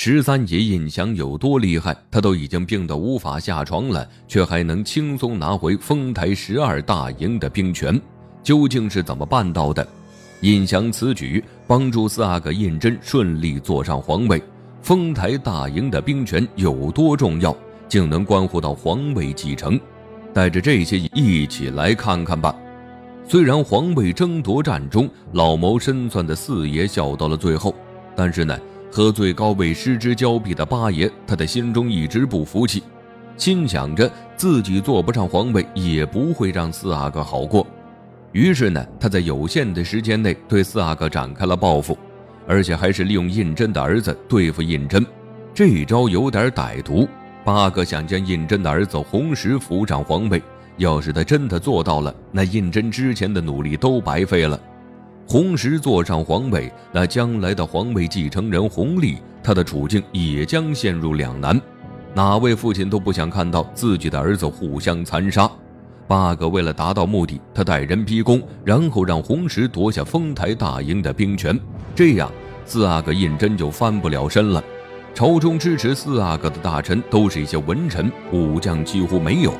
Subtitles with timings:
[0.00, 8.00] 十三爷印祥有多厉害，他都已经病得无法下床了，却还能轻松拿回丰台十二大营的兵权，
[8.40, 9.84] 究竟是怎么办到的？
[10.42, 14.40] 印祥此举帮助四阿哥胤禛顺利坐上皇位，
[14.82, 17.52] 丰台大营的兵权有多重要，
[17.88, 19.80] 竟能关乎到皇位继承？
[20.32, 22.54] 带着这些一起来看看吧。
[23.26, 27.74] 虽然皇位争夺战中老谋深算的四爷笑到了最后，
[28.14, 28.56] 但是呢？
[28.90, 32.82] 和最高位失之交臂的八爷，他的心中一直不服气，
[33.36, 37.66] 心想着自己坐不上皇位，也不会让四阿哥好过。
[38.32, 41.96] 于是呢，他在有限的时间内对四阿哥展开了报复，
[42.46, 45.04] 而且还是利用胤禛的儿子对付胤禛。
[45.54, 47.08] 这一招有点歹毒。
[47.44, 50.42] 八哥想将胤禛的儿子弘时扶上皇位，
[50.76, 54.60] 要是他真的做到了，那胤禛之前的努力都白费了。
[55.30, 61.60] 红石坐上皇位，那将来的皇位继承人弘历，他的处境也将陷入两难。
[62.14, 65.46] 哪位父亲都不想看到自己的儿子互相残杀。
[66.06, 71.60] 八阿哥为了达到目的，他带人逼宫，然后让红石夺下丰台大营的兵权，
[71.94, 72.32] 这样
[72.64, 74.64] 四阿哥胤禛就翻不了身了。
[75.14, 79.52] 朝中支持四阿哥的大臣都是一些文臣，武将几乎没有。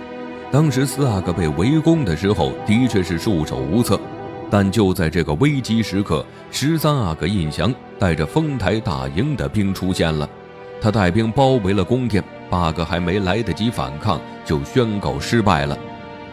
[0.51, 4.01] 当时四阿哥被围攻的时候，的确是束手无策。
[4.51, 10.29] 但就在这个危急时刻，十三阿哥胤祥带着丰台大营的兵出现了，
[10.81, 15.77] 他带兵包围了宫殿，八哥还没来得及反抗，就宣告失败了。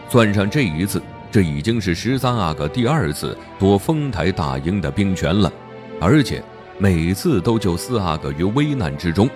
[0.08, 5.52] 算上这一次，这已经是十三阿哥第二次夺丰台大营的兵权了，
[6.00, 6.42] 而且
[6.78, 9.28] 每次都救四阿哥于危难之中。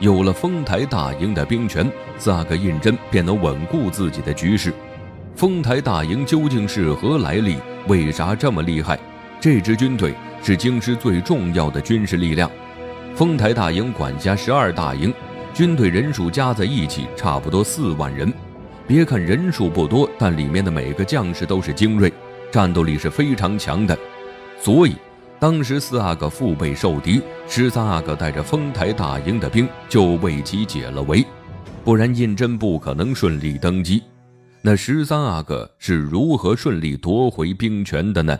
[0.00, 4.72] 有了丰台大营的兵权，四阿哥胤禛便能稳固自己的局势。
[5.34, 7.56] 丰台大营究竟是何来历？
[7.88, 8.98] 为啥这么厉害？
[9.40, 12.50] 这支军队是京师最重要的军事力量。
[13.14, 15.12] 丰台大营管辖十二大营，
[15.54, 18.32] 军队人数加在一起差不多四万人。
[18.86, 22.12] 别看人数不多，但里面的每个将士都是精锐，
[22.52, 23.98] 战斗力是非常强的。
[24.60, 24.94] 所以，
[25.38, 31.24] 当时四阿哥腹背受敌，十三阿哥带着丰台大营的兵就为其解了围，
[31.84, 34.02] 不然胤禛不可能顺利登基。
[34.60, 38.36] 那十三阿哥是如何顺利夺回兵权的呢？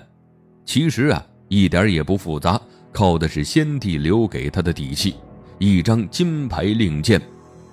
[0.65, 2.61] 其实啊，一点也不复杂，
[2.93, 5.15] 靠的是先帝留给他的底气——
[5.59, 7.21] 一张金牌令箭。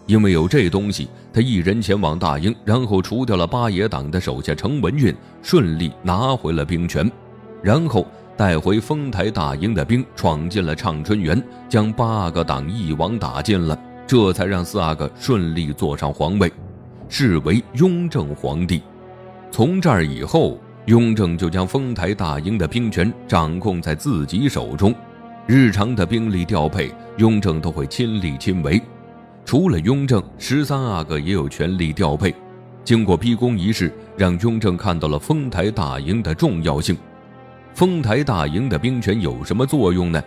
[0.06, 7.12] 因为有这东西，他一人前往大营，然后除掉了八爷党的手下程文运，顺利拿回了兵权，
[7.64, 8.06] 然后
[8.38, 16.54] 带回丰台大营的兵闯进了畅春园，将八阿哥党一网打尽了，这才让四阿哥顺利坐上皇位。
[17.08, 18.82] 视为雍正皇帝，
[19.52, 24.94] 从这儿以后，雍正就将丰台大营的兵权掌控在自己手中，
[25.48, 28.82] 日常的兵力调配，雍正都会亲力亲为。
[29.46, 32.34] 除了雍正，十三阿哥也有权力调配。
[32.84, 36.98] 经过逼宫仪式，让雍正看到了丰台大营的重要性。
[37.74, 40.22] 丰台大营的兵权有什么作用呢？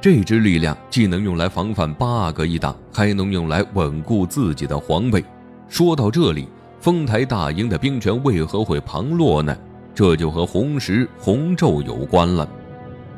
[0.00, 5.24] 这支力量既能用来防范八阿哥一党，还能用来稳固自己的皇位。
[5.68, 6.48] 说到这里，
[6.80, 9.56] 丰台大营的兵权为何会旁落呢？
[9.94, 12.48] 这就和红石、红昼有关了。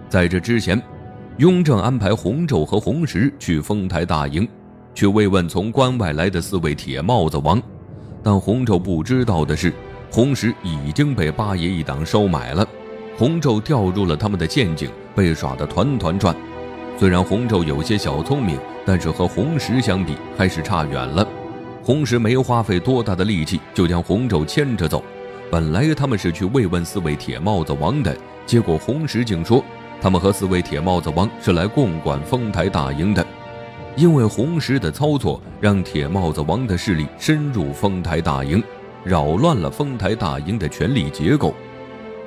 [0.08, 0.80] 在这之前，
[1.38, 4.46] 雍正安排红昼和红石去丰台大营，
[4.94, 7.60] 去慰问从关外来的四位铁帽子王。
[8.22, 9.72] 但红昼不知道的是，
[10.10, 12.66] 红石已经被八爷一党收买了，
[13.16, 16.34] 红昼掉入了他们的陷阱，被耍得团团转。
[16.98, 21.26] 虽然红昼有些小聪明，但是和红石相比，还是差远了。
[21.86, 25.04] 红石没花费多大的力气，就将红昼牵着走。
[25.52, 28.12] 本来他们是去慰问四位铁帽子王的，
[28.44, 29.64] 结果红石竟说
[30.00, 33.24] 他们和四位铁帽子王是来共管丰台大营的。
[33.94, 38.60] 因为红石的操作，让铁帽子王的势力深入丰台大营，
[39.04, 41.54] 扰乱了丰台大营的权力结构。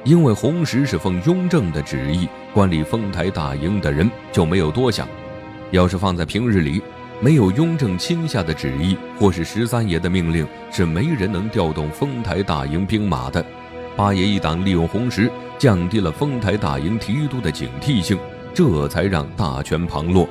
[0.06, 5.06] 因为红石是奉雍正的旨意管理丰台大营的人，就没有多想。
[5.72, 6.82] 要是放在平日里，
[7.22, 13.46] 没有雍正亲下的旨意，或是十三爷的命令，是没人能调动丰台大营兵马的。
[13.98, 18.18] 八爷一党利用红石，降低了丰台大营提督的警惕性，
[18.54, 20.30] 这才让大权旁落。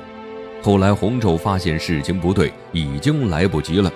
[0.63, 3.91] 后来洪昼发现事情不对，已经来不及了，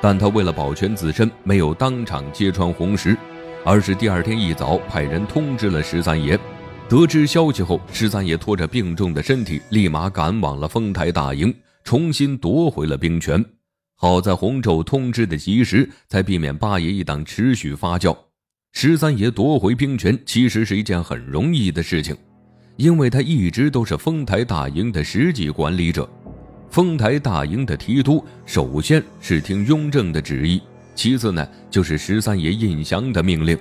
[0.00, 3.16] 但他为了保全自身，没有当场揭穿红石，
[3.64, 6.38] 而是第二天一早派人通知了十三爷。
[6.88, 11.52] 得知消息后，十三爷拖着病重的身体，立马赶往了丰台大营。
[11.86, 13.44] 重新夺回了兵权，
[13.94, 18.14] 好在洪昼通知的及时，才避免八爷一党持续发酵。
[18.72, 22.16] 十三爷夺回兵权其实是一件很容易的事情，
[22.74, 26.10] 因为他一直都是丰台大营的实际管理者。
[26.70, 30.60] 丰台大营的提督，首先是听雍正的旨意，
[30.96, 33.56] 其次呢就是十三爷胤祥的命令。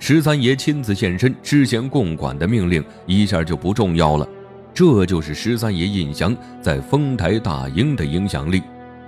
[0.00, 4.28] 十三爷亲自现身知县共管的命令，一下就不重要了。
[4.72, 8.62] 这就是十三爷胤祥在丰台大营的影响力。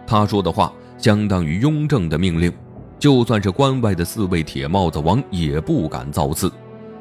[0.06, 2.52] 他说的话相当于雍正的命令，
[2.98, 6.52] 就算是关外的四位铁帽子王也不敢造次。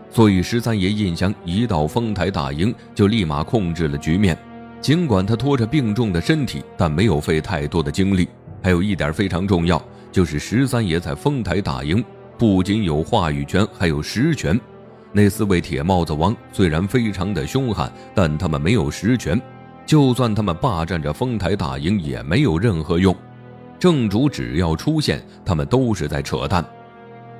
[0.09, 4.37] 所以十三爷胤祥一到丰台大营，就立马控制了局面。
[4.81, 8.27] 尽管他拖着病重的身体，但没有费太多的精力。
[8.63, 9.81] 还有一点非常重要，
[10.11, 12.03] 就是十三爷在丰台大营
[12.37, 14.59] 不仅有话语权，还有实权。
[15.13, 19.39] 那四位铁帽子王虽然非常的凶悍，但他们没有实权。
[19.85, 23.15] 就算他们霸占着丰台大营，也没有任何用。
[23.79, 26.65] 正主只要出现，他们都是在扯淡。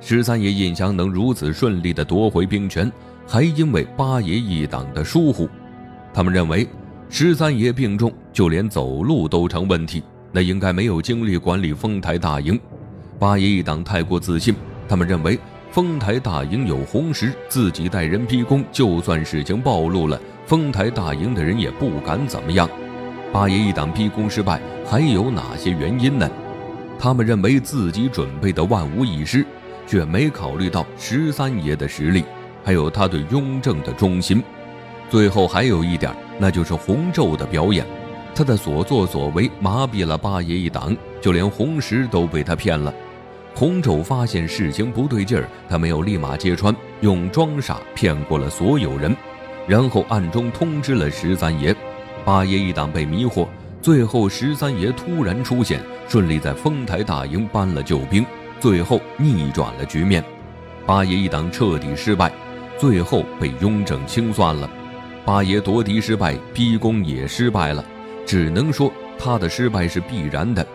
[0.00, 2.90] 十三爷胤祥能如此顺利地夺回兵权，
[3.26, 5.48] 还因为八爷一党的疏忽。
[6.12, 6.68] 他们认为。
[7.14, 10.02] 十三爷病重，就连走路都成问题，
[10.32, 12.58] 那应该没有精力管理丰台大营。
[13.18, 14.54] 八爷一党太过自信，
[14.88, 15.38] 他们认为
[15.72, 22.68] 丰台大营有红石，自己带人逼宫，就算事情暴露了，丰台大营的人也不敢怎么样。
[23.32, 26.30] 八爷一党逼宫失败，还有哪些原因呢？
[26.98, 29.46] 他们认为自己准备的万无一失，
[29.86, 32.22] 却没考虑到十三爷的实力，
[32.62, 34.42] 还有他对雍正的忠心。
[35.08, 36.14] 最后还有一点。
[36.38, 37.86] 那就是洪昼的表演，
[38.34, 42.92] 他的所作所为麻痹了八爷一党，就连红石都被他骗了。
[43.54, 49.14] 洪胄发现事情不对劲儿，他没有立马揭穿，用装傻骗过了所有人，
[49.66, 51.74] 然后暗中通知了十三爷。
[52.24, 53.46] 八爷一党被迷惑，
[53.80, 58.24] 最后十三爷突然出现，顺利在丰台大营搬了救兵，
[58.58, 60.24] 最后逆转了局面。
[60.86, 62.32] 八爷一党彻底失败，
[62.78, 64.68] 最后被雍正清算了。
[65.24, 67.84] 八爷夺嫡失败，逼宫也失败了，
[68.26, 70.66] 只能说他的失败是必然的。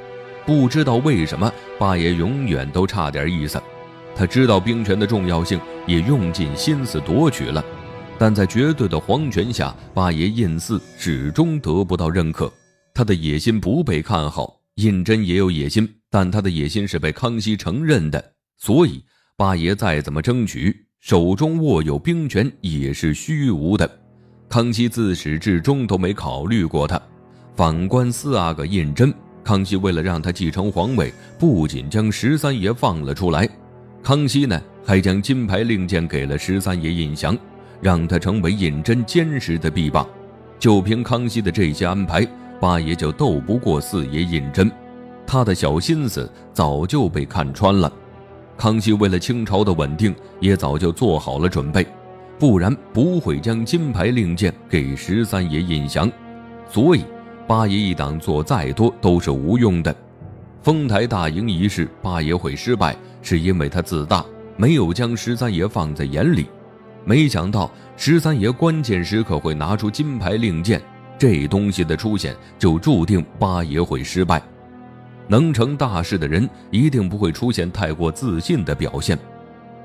[0.48, 3.62] 不知道为什么，八爷永远都差点意思。
[4.16, 7.62] 他知道兵权的重要性，也用尽心思夺取了，
[8.18, 12.50] 但在绝对的皇权下，八爷胤祀始终得不到认可，
[12.94, 14.58] 他的野心不被看好。
[14.76, 18.24] 胤禛也有野心，但他的野心是被康熙承认的，
[18.58, 19.04] 所以
[19.36, 24.00] 八爷再怎么争取，手中握有兵权也是虚无的。
[24.48, 26.98] 康熙自始至终都没考虑过他。
[27.54, 29.14] 反观四阿哥胤禛，
[29.48, 31.10] 康熙为了让他继承皇位，
[31.40, 33.48] 不仅将十三爷放了出来，
[34.04, 37.38] 康熙呢还将金牌令箭给了十三爷胤祥，
[37.80, 40.06] 让他成为胤禛坚实的臂膀。
[40.60, 42.28] 就凭康熙的这些安排，
[42.60, 44.70] 八爷就斗不过四爷胤禛。
[45.26, 47.90] 他的小心思早就被看穿了。
[48.58, 51.88] 康熙为了清朝的稳定，也早就做好了准备。
[52.38, 56.12] 不然不会将金牌令箭给十三爷胤祥，
[56.70, 57.06] 所以
[57.48, 59.96] 八爷一党做再多都是无用的。
[60.62, 64.24] 丰台大营一事，八爷会失败，是因为他自大，
[64.58, 66.48] 没有将十三爷放在眼里。
[67.06, 70.82] 没想到十三爷关键时刻会拿出金牌令箭，
[71.18, 74.44] 这东西的出现就注定八爷会失败。
[75.30, 79.18] 能成大事的人，一定不会出现太过自信的表现。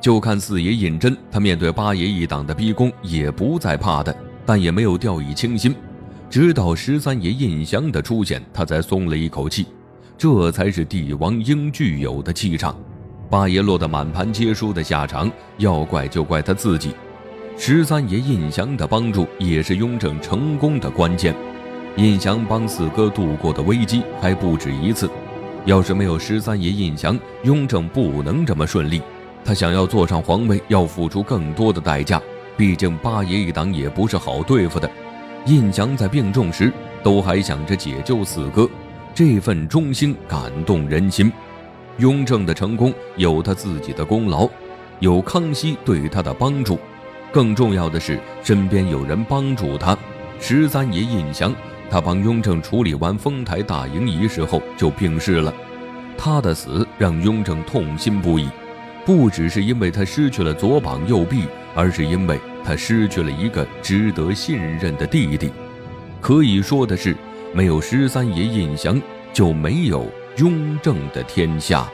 [0.01, 4.13] 就看四爷胤禛，他面对八爷一党的逼宫也不再怕的，
[4.45, 5.73] 但也没有掉以轻心。
[6.33, 9.67] 直到十三爷胤祥的出现，他才松了一口气。
[10.17, 12.75] 这才是帝王应具有的气场。
[13.29, 16.95] 八爷落得满盘皆输的下场，要怪就怪他自己。
[17.59, 21.37] 十三爷胤祥的帮助也是雍正成功的关键。
[21.97, 25.11] 胤祥帮四哥度过的危机还不止一次。
[25.67, 29.03] 要是没有十三爷胤祥，雍正不能这么顺利。
[29.45, 32.19] 他想要坐上皇位，要付出更多的代价。
[32.57, 34.91] 毕竟八爷一党也不是好对付的。
[35.47, 36.73] 胤祥在病重时，
[37.03, 38.69] 都还想着解救四哥，
[39.13, 41.33] 这份忠心感动人心。
[41.99, 44.49] 雍正的成功有他自己的功劳，
[45.01, 46.79] 有康熙对他的帮助，
[47.33, 49.99] 更重要的是身边有人帮助他。
[50.39, 51.55] 十三爷胤祥，
[51.91, 55.53] 他帮雍正处理完丰台大营一事后就病逝了。
[56.17, 58.49] 他的死让雍正痛心不已。
[59.05, 65.51] 不只是因为他失去了左膀右臂，而是因为他失去了一个值得信任的弟弟。
[66.21, 67.17] 可以说的是，
[67.53, 69.01] 没有十三爷胤祥，
[69.33, 71.91] 就没有雍正的天下。